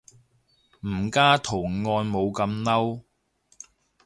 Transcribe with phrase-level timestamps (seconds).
[0.83, 3.03] 唔加圖案冇咁嬲